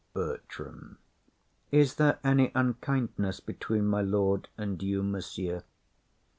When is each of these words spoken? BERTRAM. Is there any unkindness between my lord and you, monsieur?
BERTRAM. 0.15 0.97
Is 1.69 1.93
there 1.97 2.17
any 2.23 2.51
unkindness 2.55 3.39
between 3.39 3.85
my 3.85 4.01
lord 4.01 4.49
and 4.57 4.81
you, 4.81 5.03
monsieur? 5.03 5.63